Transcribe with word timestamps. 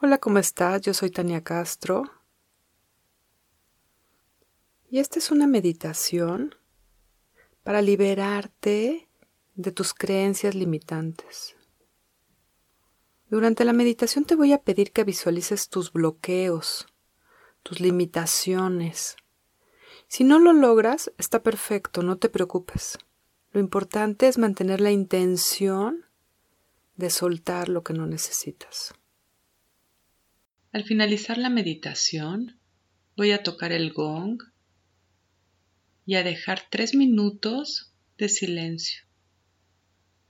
Hola, 0.00 0.18
¿cómo 0.18 0.38
estás? 0.38 0.82
Yo 0.82 0.94
soy 0.94 1.10
Tania 1.10 1.42
Castro. 1.42 2.04
Y 4.88 5.00
esta 5.00 5.18
es 5.18 5.32
una 5.32 5.48
meditación 5.48 6.54
para 7.64 7.82
liberarte 7.82 9.08
de 9.56 9.72
tus 9.72 9.94
creencias 9.94 10.54
limitantes. 10.54 11.56
Durante 13.28 13.64
la 13.64 13.72
meditación 13.72 14.24
te 14.24 14.36
voy 14.36 14.52
a 14.52 14.62
pedir 14.62 14.92
que 14.92 15.02
visualices 15.02 15.68
tus 15.68 15.92
bloqueos, 15.92 16.86
tus 17.64 17.80
limitaciones. 17.80 19.16
Si 20.06 20.22
no 20.22 20.38
lo 20.38 20.52
logras, 20.52 21.10
está 21.18 21.42
perfecto, 21.42 22.04
no 22.04 22.18
te 22.18 22.28
preocupes. 22.28 22.98
Lo 23.50 23.58
importante 23.58 24.28
es 24.28 24.38
mantener 24.38 24.80
la 24.80 24.92
intención 24.92 26.06
de 26.94 27.10
soltar 27.10 27.68
lo 27.68 27.82
que 27.82 27.94
no 27.94 28.06
necesitas. 28.06 28.94
Al 30.70 30.84
finalizar 30.84 31.38
la 31.38 31.48
meditación, 31.48 32.60
voy 33.16 33.32
a 33.32 33.42
tocar 33.42 33.72
el 33.72 33.92
gong 33.92 34.42
y 36.04 36.16
a 36.16 36.22
dejar 36.22 36.62
tres 36.70 36.94
minutos 36.94 37.94
de 38.18 38.28
silencio, 38.28 39.02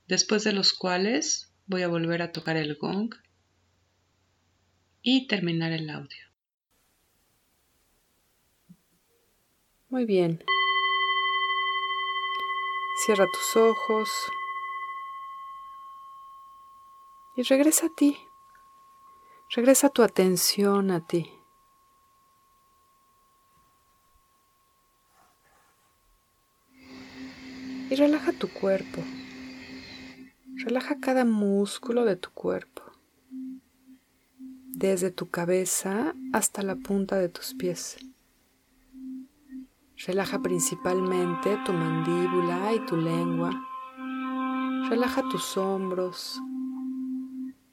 después 0.06 0.44
de 0.44 0.52
los 0.52 0.72
cuales 0.72 1.52
voy 1.66 1.82
a 1.82 1.88
volver 1.88 2.22
a 2.22 2.30
tocar 2.30 2.56
el 2.56 2.76
gong 2.76 3.14
y 5.02 5.26
terminar 5.26 5.72
el 5.72 5.90
audio. 5.90 6.28
Muy 9.88 10.04
bien. 10.04 10.44
Cierra 13.04 13.26
tus 13.32 13.56
ojos 13.56 14.10
y 17.36 17.42
regresa 17.42 17.86
a 17.86 17.94
ti. 17.96 18.16
Regresa 19.50 19.88
tu 19.88 20.02
atención 20.02 20.90
a 20.90 21.06
ti. 21.06 21.26
Y 27.88 27.94
relaja 27.94 28.32
tu 28.34 28.48
cuerpo. 28.48 29.02
Relaja 30.56 31.00
cada 31.00 31.24
músculo 31.24 32.04
de 32.04 32.16
tu 32.16 32.30
cuerpo, 32.30 32.82
desde 34.66 35.10
tu 35.10 35.30
cabeza 35.30 36.14
hasta 36.34 36.62
la 36.62 36.76
punta 36.76 37.16
de 37.16 37.30
tus 37.30 37.54
pies. 37.54 37.96
Relaja 40.06 40.40
principalmente 40.40 41.58
tu 41.64 41.72
mandíbula 41.72 42.74
y 42.74 42.84
tu 42.84 42.96
lengua. 42.96 43.50
Relaja 44.90 45.22
tus 45.30 45.56
hombros. 45.56 46.38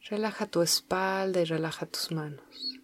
Relaja 0.07 0.45
tu 0.45 0.61
espalda 0.61 1.41
y 1.41 1.45
relaja 1.45 1.87
tus 1.87 2.11
manos. 2.11 2.79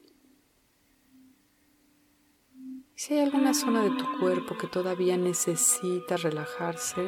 Si 2.96 3.14
hay 3.14 3.20
alguna 3.20 3.54
zona 3.54 3.84
de 3.84 3.92
tu 3.92 4.06
cuerpo 4.20 4.58
que 4.58 4.66
todavía 4.66 5.18
necesita 5.18 6.18
relajarse, 6.18 7.08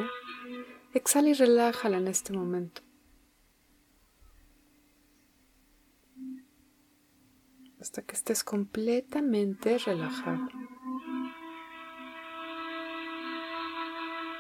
exhala 0.93 1.29
y 1.29 1.33
relájala 1.33 1.97
en 1.97 2.07
este 2.07 2.31
momento. 2.31 2.83
Hasta 7.81 8.03
que 8.03 8.15
estés 8.15 8.43
completamente 8.43 9.79
relajado. 9.79 10.47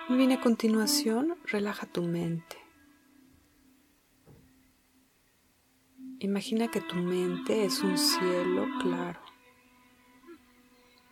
Muy 0.07 0.17
bien, 0.19 0.33
a 0.33 0.39
continuación, 0.39 1.35
relaja 1.45 1.87
tu 1.87 2.03
mente. 2.03 2.62
Imagina 6.23 6.69
que 6.69 6.79
tu 6.79 6.95
mente 6.95 7.65
es 7.65 7.81
un 7.81 7.97
cielo 7.97 8.65
claro 8.79 9.19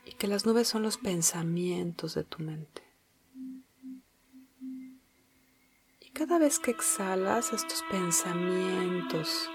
y 0.05 0.13
que 0.13 0.25
las 0.25 0.45
nubes 0.45 0.69
son 0.69 0.83
los 0.83 0.97
pensamientos 0.97 2.15
de 2.15 2.23
tu 2.23 2.41
mente. 2.41 2.81
Y 5.99 6.11
cada 6.11 6.39
vez 6.39 6.59
que 6.59 6.71
exhalas, 6.71 7.51
estos 7.51 7.83
pensamientos 7.91 9.49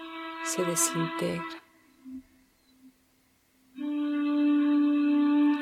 se 0.45 0.63
desintegran. 0.63 1.63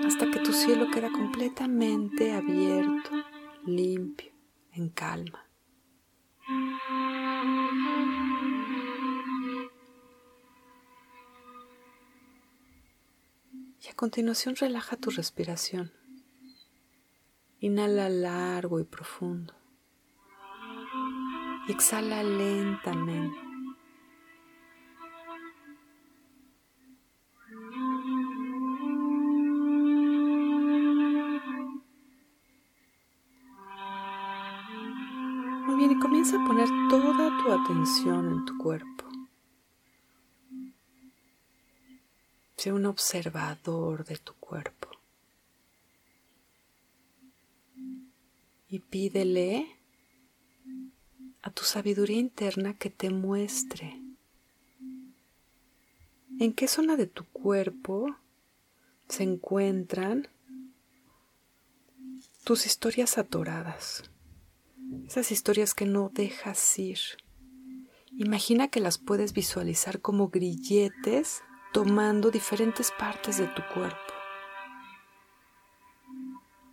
Hasta 0.05 0.29
que 0.29 0.41
tu 0.41 0.53
cielo 0.53 0.91
queda 0.93 1.13
completamente 1.13 2.33
abierto 2.33 3.11
limpio, 3.65 4.33
en 4.73 4.89
calma. 4.89 5.49
Y 13.85 13.91
a 13.91 13.95
continuación 13.95 14.57
relaja 14.57 14.97
tu 14.97 15.11
respiración. 15.11 15.93
Inhala 17.61 18.09
largo 18.09 18.81
y 18.81 18.85
profundo. 18.85 19.55
Y 21.69 21.73
exhala 21.73 22.23
lentamente. 22.23 23.45
y 35.91 35.99
comienza 35.99 36.41
a 36.41 36.47
poner 36.47 36.69
toda 36.89 37.37
tu 37.39 37.53
atención 37.53 38.31
en 38.31 38.45
tu 38.47 38.57
cuerpo. 38.57 38.94
Un 42.73 42.87
observador 42.87 44.05
de 44.05 44.17
tu 44.17 44.35
cuerpo. 44.35 44.89
Y 48.69 48.79
pídele 48.81 49.67
a 51.43 51.51
tu 51.51 51.65
sabiduría 51.65 52.19
interna 52.19 52.75
que 52.75 52.91
te 52.91 53.11
muestre 53.11 54.01
en 56.41 56.53
qué 56.53 56.67
zona 56.67 56.97
de 56.97 57.07
tu 57.07 57.25
cuerpo 57.27 58.17
se 59.09 59.23
encuentran 59.23 60.29
tus 62.45 62.67
historias 62.67 63.19
atoradas 63.19 64.11
esas 65.07 65.33
historias 65.33 65.75
que 65.75 65.87
no 65.87 66.11
dejas 66.13 66.79
ir. 66.79 66.99
Imagina 68.17 68.69
que 68.69 68.81
las 68.81 68.99
puedes 68.99 69.33
visualizar 69.33 70.01
como 70.01 70.29
grilletes 70.29 71.43
tomando 71.75 72.31
diferentes 72.31 72.93
partes 72.93 73.37
de 73.39 73.49
tu 73.49 73.61
cuerpo. 73.75 73.99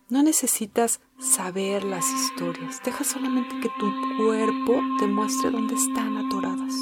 No 0.08 0.22
necesitas 0.22 1.00
saber 1.18 1.82
las 1.82 2.08
historias, 2.08 2.80
deja 2.84 3.02
solamente 3.02 3.58
que 3.60 3.68
tu 3.80 3.92
cuerpo 4.16 4.80
te 5.00 5.08
muestre 5.08 5.50
dónde 5.50 5.74
están 5.74 6.16
atoradas, 6.16 6.72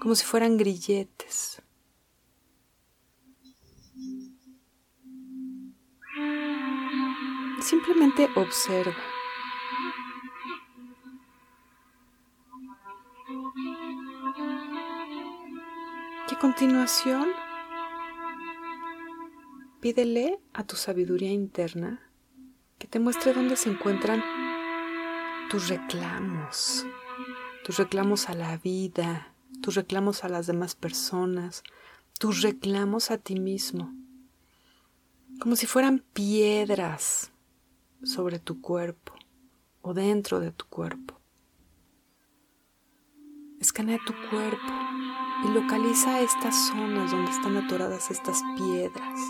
como 0.00 0.14
si 0.14 0.24
fueran 0.24 0.56
grilletes. 0.56 1.60
Simplemente 7.60 8.30
observa. 8.36 9.15
A 16.34 16.38
continuación, 16.40 17.28
pídele 19.80 20.40
a 20.52 20.64
tu 20.64 20.74
sabiduría 20.74 21.30
interna 21.30 22.00
que 22.78 22.88
te 22.88 22.98
muestre 22.98 23.32
dónde 23.32 23.56
se 23.56 23.70
encuentran 23.70 24.22
tus 25.48 25.68
reclamos, 25.68 26.84
tus 27.64 27.78
reclamos 27.78 28.28
a 28.28 28.34
la 28.34 28.56
vida, 28.56 29.32
tus 29.62 29.76
reclamos 29.76 30.24
a 30.24 30.28
las 30.28 30.48
demás 30.48 30.74
personas, 30.74 31.62
tus 32.18 32.42
reclamos 32.42 33.12
a 33.12 33.18
ti 33.18 33.38
mismo, 33.38 33.94
como 35.40 35.54
si 35.54 35.66
fueran 35.66 36.00
piedras 36.12 37.30
sobre 38.02 38.40
tu 38.40 38.60
cuerpo 38.60 39.14
o 39.80 39.94
dentro 39.94 40.40
de 40.40 40.50
tu 40.50 40.66
cuerpo. 40.66 41.20
Escanea 43.60 43.98
tu 44.04 44.12
cuerpo 44.28 45.05
y 45.44 45.48
localiza 45.48 46.20
estas 46.20 46.68
zonas 46.68 47.10
donde 47.10 47.30
están 47.30 47.56
atoradas 47.56 48.10
estas 48.10 48.42
piedras. 48.56 49.20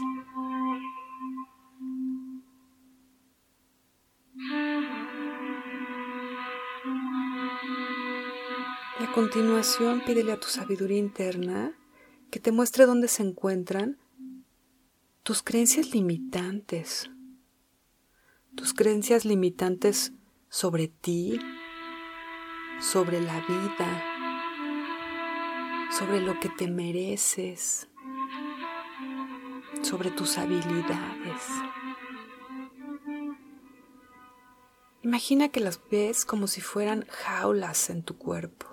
Y 9.00 9.04
a 9.04 9.12
continuación 9.12 10.02
pídele 10.06 10.32
a 10.32 10.40
tu 10.40 10.48
sabiduría 10.48 10.98
interna 10.98 11.72
que 12.30 12.40
te 12.40 12.52
muestre 12.52 12.86
dónde 12.86 13.08
se 13.08 13.22
encuentran 13.22 13.98
tus 15.22 15.42
creencias 15.42 15.92
limitantes, 15.92 17.10
tus 18.54 18.72
creencias 18.72 19.24
limitantes 19.24 20.12
sobre 20.48 20.88
ti, 20.88 21.40
sobre 22.80 23.20
la 23.20 23.40
vida, 23.40 24.04
sobre 25.90 26.20
lo 26.20 26.38
que 26.40 26.48
te 26.48 26.68
mereces, 26.68 27.88
sobre 29.82 30.10
tus 30.10 30.38
habilidades. 30.38 31.42
Imagina 35.02 35.48
que 35.50 35.60
las 35.60 35.80
ves 35.88 36.24
como 36.24 36.48
si 36.48 36.60
fueran 36.60 37.06
jaulas 37.08 37.90
en 37.90 38.02
tu 38.02 38.18
cuerpo. 38.18 38.66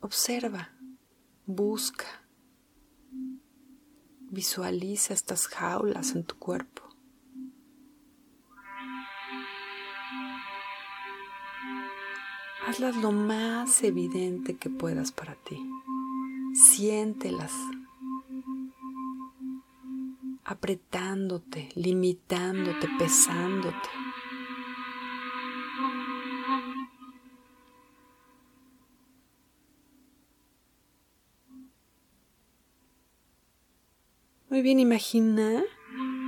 Observa, 0.00 0.76
busca, 1.46 2.26
visualiza 4.30 5.14
estas 5.14 5.46
jaulas 5.46 6.14
en 6.14 6.24
tu 6.24 6.38
cuerpo. 6.38 6.83
Hazlas 12.74 12.96
lo 12.96 13.12
más 13.12 13.84
evidente 13.84 14.56
que 14.56 14.68
puedas 14.68 15.12
para 15.12 15.36
ti. 15.36 15.56
Siéntelas 16.54 17.52
apretándote, 20.44 21.68
limitándote, 21.76 22.88
pesándote. 22.98 23.88
Muy 34.50 34.62
bien, 34.62 34.80
imagina 34.80 35.62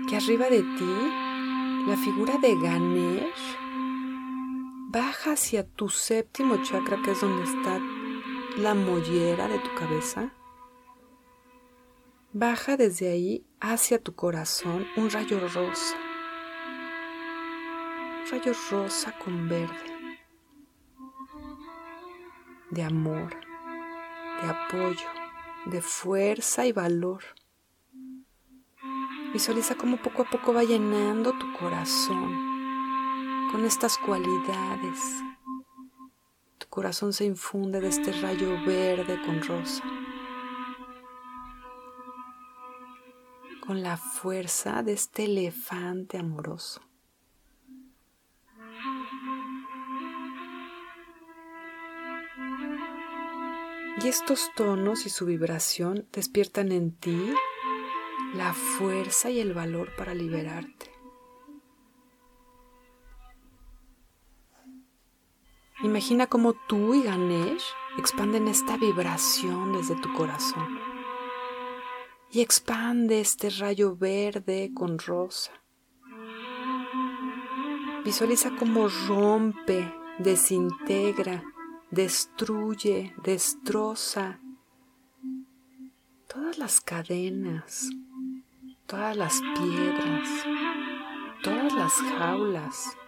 que 0.08 0.14
arriba 0.14 0.48
de 0.48 0.62
ti 0.62 1.88
la 1.88 1.96
figura 1.96 2.38
de 2.38 2.54
Ganesh 2.54 3.65
baja 4.88 5.32
hacia 5.32 5.66
tu 5.66 5.88
séptimo 5.88 6.62
chakra, 6.62 7.02
que 7.02 7.10
es 7.10 7.20
donde 7.20 7.42
está 7.42 7.80
la 8.56 8.74
mollera 8.74 9.48
de 9.48 9.58
tu 9.58 9.74
cabeza. 9.74 10.32
Baja 12.32 12.76
desde 12.76 13.10
ahí 13.10 13.46
hacia 13.60 14.00
tu 14.00 14.14
corazón 14.14 14.86
un 14.96 15.10
rayo 15.10 15.40
rosa. 15.40 15.96
Un 18.20 18.30
rayo 18.30 18.52
rosa 18.70 19.12
con 19.18 19.48
verde. 19.48 19.74
De 22.70 22.82
amor, 22.82 23.34
de 24.42 24.48
apoyo, 24.48 25.08
de 25.66 25.82
fuerza 25.82 26.66
y 26.66 26.72
valor. 26.72 27.22
Visualiza 29.32 29.74
cómo 29.74 29.96
poco 29.96 30.22
a 30.22 30.30
poco 30.30 30.54
va 30.54 30.62
llenando 30.62 31.32
tu 31.38 31.52
corazón 31.58 32.45
con 33.56 33.64
estas 33.64 33.96
cualidades. 33.96 35.00
Tu 36.58 36.66
corazón 36.68 37.14
se 37.14 37.24
infunde 37.24 37.80
de 37.80 37.88
este 37.88 38.12
rayo 38.12 38.50
verde 38.66 39.18
con 39.24 39.42
rosa. 39.42 39.82
con 43.66 43.82
la 43.82 43.96
fuerza 43.96 44.84
de 44.84 44.92
este 44.92 45.24
elefante 45.24 46.18
amoroso. 46.18 46.82
Y 54.00 54.06
estos 54.06 54.52
tonos 54.54 55.04
y 55.04 55.08
su 55.08 55.26
vibración 55.26 56.06
despiertan 56.12 56.70
en 56.70 56.92
ti 56.92 57.34
la 58.34 58.52
fuerza 58.52 59.30
y 59.30 59.40
el 59.40 59.52
valor 59.52 59.96
para 59.96 60.14
liberarte. 60.14 60.95
Imagina 65.96 66.26
cómo 66.26 66.52
tú 66.52 66.92
y 66.92 67.04
Ganesh 67.04 67.64
expanden 67.96 68.48
esta 68.48 68.76
vibración 68.76 69.72
desde 69.72 69.94
tu 69.96 70.12
corazón 70.12 70.78
y 72.30 72.42
expande 72.42 73.18
este 73.20 73.48
rayo 73.48 73.96
verde 73.96 74.72
con 74.74 74.98
rosa. 74.98 75.52
Visualiza 78.04 78.50
cómo 78.58 78.88
rompe, 79.08 79.90
desintegra, 80.18 81.42
destruye, 81.90 83.14
destroza 83.24 84.38
todas 86.28 86.58
las 86.58 86.82
cadenas, 86.82 87.88
todas 88.84 89.16
las 89.16 89.40
piedras, 89.54 90.28
todas 91.42 91.72
las 91.72 91.92
jaulas 92.18 92.98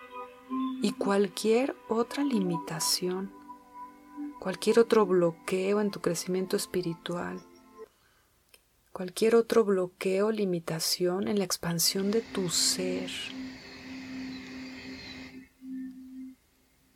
y 0.82 0.92
cualquier 0.92 1.76
otra 1.88 2.24
limitación, 2.24 3.32
cualquier 4.40 4.78
otro 4.78 5.06
bloqueo 5.06 5.80
en 5.80 5.90
tu 5.90 6.00
crecimiento 6.00 6.56
espiritual 6.56 7.40
cualquier 8.98 9.36
otro 9.36 9.64
bloqueo 9.64 10.32
limitación 10.32 11.28
en 11.28 11.38
la 11.38 11.44
expansión 11.44 12.10
de 12.10 12.20
tu 12.20 12.50
ser, 12.50 13.08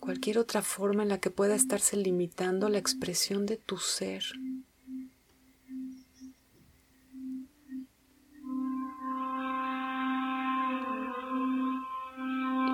cualquier 0.00 0.38
otra 0.38 0.62
forma 0.62 1.04
en 1.04 1.10
la 1.10 1.18
que 1.18 1.30
pueda 1.30 1.54
estarse 1.54 1.96
limitando 1.96 2.68
la 2.68 2.78
expresión 2.78 3.46
de 3.46 3.56
tu 3.56 3.78
ser. 3.78 4.24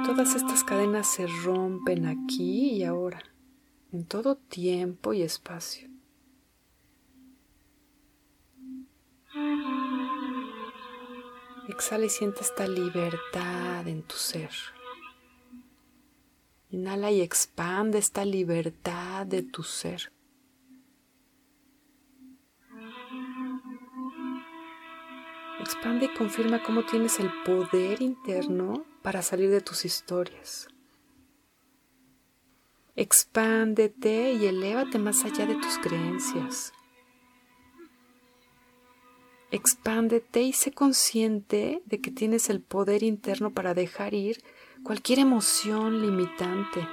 Todas 0.09 0.35
estas 0.35 0.65
cadenas 0.65 1.07
se 1.07 1.27
rompen 1.27 2.07
aquí 2.07 2.71
y 2.71 2.85
ahora, 2.85 3.23
en 3.93 4.07
todo 4.07 4.37
tiempo 4.37 5.13
y 5.13 5.21
espacio. 5.21 5.87
Exhala 11.69 12.07
y 12.07 12.09
siente 12.09 12.41
esta 12.41 12.67
libertad 12.67 13.87
en 13.87 14.03
tu 14.03 14.17
ser. 14.17 14.51
Inhala 16.71 17.11
y 17.11 17.21
expande 17.21 17.99
esta 17.99 18.25
libertad 18.25 19.27
de 19.27 19.43
tu 19.43 19.63
ser. 19.63 20.11
Expande 25.61 26.07
y 26.07 26.15
confirma 26.17 26.63
cómo 26.63 26.87
tienes 26.87 27.21
el 27.21 27.31
poder 27.45 28.01
interno 28.01 28.87
para 29.09 29.23
salir 29.23 29.49
de 29.49 29.63
tus 29.63 29.87
historias. 29.87 30.69
Expándete 32.95 34.35
y 34.35 34.45
elévate 34.45 34.99
más 34.99 35.25
allá 35.25 35.47
de 35.47 35.55
tus 35.55 35.79
creencias. 35.79 36.75
Expándete 39.51 40.43
y 40.43 40.53
sé 40.53 40.73
consciente 40.73 41.81
de 41.87 42.03
que 42.03 42.11
tienes 42.11 42.51
el 42.51 42.61
poder 42.61 43.03
interno 43.03 43.51
para 43.51 43.73
dejar 43.73 44.13
ir 44.13 44.45
cualquier 44.83 45.21
emoción 45.21 46.03
limitante, 46.03 46.87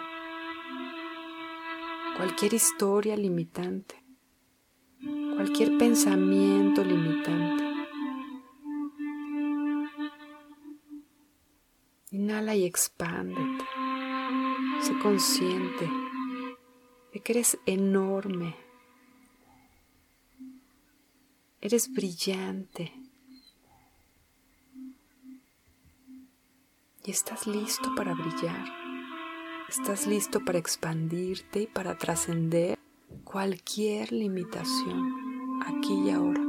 cualquier 2.15 2.53
historia 2.53 3.17
limitante, 3.17 4.01
cualquier 5.35 5.77
pensamiento 5.77 6.81
limitante. 6.81 7.64
Inhala 12.15 12.55
y 12.55 12.63
expándete. 12.63 13.65
Sé 14.81 14.97
consciente 14.99 15.89
de 17.13 17.19
que 17.19 17.33
eres 17.33 17.57
enorme 17.65 18.55
Eres 21.65 21.91
brillante. 21.91 22.93
Y 27.03 27.09
estás 27.09 27.47
listo 27.47 27.95
para 27.95 28.13
brillar. 28.13 28.67
Estás 29.67 30.05
listo 30.05 30.45
para 30.45 30.59
expandirte 30.59 31.63
y 31.63 31.65
para 31.65 31.97
trascender 31.97 32.77
cualquier 33.23 34.11
limitación 34.11 35.63
aquí 35.65 35.93
y 36.05 36.11
ahora. 36.11 36.44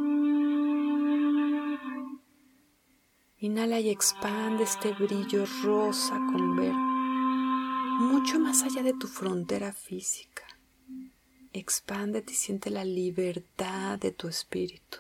Inhala 3.47 3.79
y 3.79 3.91
expande 3.91 4.65
este 4.65 4.93
brillo 4.93 5.47
rosa 5.63 6.17
con 6.33 6.57
verde, 6.57 6.73
mucho 8.01 8.41
más 8.41 8.65
allá 8.65 8.83
de 8.83 8.93
tu 8.93 9.07
frontera 9.07 9.73
física. 9.73 10.43
Expándete 11.53 12.33
y 12.33 12.35
siente 12.35 12.71
la 12.71 12.85
libertad 12.85 14.01
de 14.01 14.11
tu 14.11 14.27
espíritu. 14.27 14.99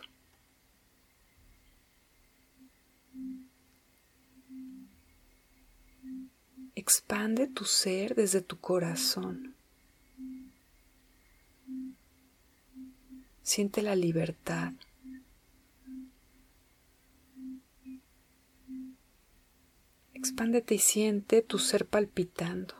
Expande 6.76 7.48
tu 7.48 7.64
ser 7.64 8.14
desde 8.14 8.42
tu 8.42 8.60
corazón. 8.60 9.56
Siente 13.42 13.82
la 13.82 13.96
libertad. 13.96 14.72
Expándete 20.26 20.74
y 20.74 20.78
siente 20.80 21.40
tu 21.40 21.60
ser 21.60 21.86
palpitando. 21.86 22.74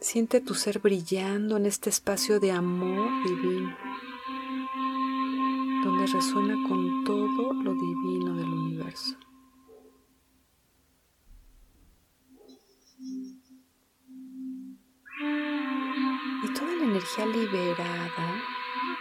Siente 0.00 0.40
tu 0.40 0.54
ser 0.54 0.80
brillando 0.80 1.56
en 1.56 1.66
este 1.66 1.90
espacio 1.90 2.40
de 2.40 2.50
amor 2.50 3.08
divino, 3.24 3.76
donde 5.84 6.06
resuena 6.08 6.56
con 6.68 7.04
todo 7.04 7.52
lo 7.52 7.72
divino 7.72 8.34
del 8.34 8.48
universo. 8.48 9.16
Y 16.42 16.52
toda 16.52 16.74
la 16.74 16.84
energía 16.84 17.26
liberada 17.26 18.53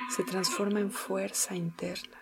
se 0.09 0.23
transforma 0.23 0.79
en 0.79 0.91
fuerza 0.91 1.55
interna. 1.55 2.17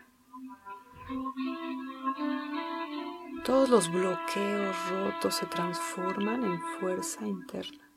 Todos 3.44 3.70
los 3.70 3.92
bloqueos 3.92 4.76
rotos 4.90 5.36
se 5.36 5.48
transforman 5.48 6.44
en 6.44 6.62
fuerza 6.80 7.26
interna. 7.26 7.92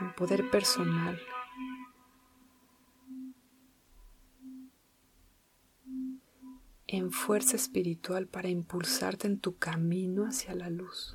En 0.00 0.14
poder 0.14 0.48
personal. 0.50 1.20
En 6.86 7.10
fuerza 7.10 7.56
espiritual 7.56 8.28
para 8.28 8.48
impulsarte 8.48 9.26
en 9.26 9.40
tu 9.40 9.58
camino 9.58 10.26
hacia 10.26 10.54
la 10.54 10.70
luz. 10.70 11.14